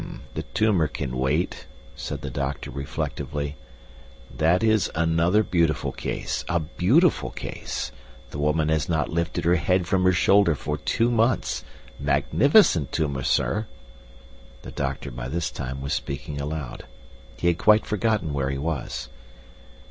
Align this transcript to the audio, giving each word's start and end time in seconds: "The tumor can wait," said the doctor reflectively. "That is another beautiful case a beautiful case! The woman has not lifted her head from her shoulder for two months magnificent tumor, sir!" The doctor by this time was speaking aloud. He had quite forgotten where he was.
"The 0.33 0.41
tumor 0.41 0.87
can 0.87 1.15
wait," 1.15 1.67
said 1.95 2.21
the 2.21 2.31
doctor 2.31 2.71
reflectively. 2.71 3.55
"That 4.35 4.63
is 4.63 4.89
another 4.95 5.43
beautiful 5.43 5.91
case 5.91 6.43
a 6.49 6.59
beautiful 6.59 7.29
case! 7.29 7.91
The 8.31 8.39
woman 8.39 8.69
has 8.69 8.89
not 8.89 9.09
lifted 9.09 9.45
her 9.45 9.57
head 9.57 9.85
from 9.85 10.03
her 10.05 10.11
shoulder 10.11 10.55
for 10.55 10.75
two 10.75 11.11
months 11.11 11.63
magnificent 11.99 12.91
tumor, 12.91 13.21
sir!" 13.21 13.67
The 14.63 14.71
doctor 14.71 15.11
by 15.11 15.27
this 15.29 15.51
time 15.51 15.81
was 15.81 15.93
speaking 15.93 16.41
aloud. 16.41 16.85
He 17.37 17.45
had 17.45 17.59
quite 17.59 17.85
forgotten 17.85 18.33
where 18.33 18.49
he 18.49 18.57
was. 18.57 19.07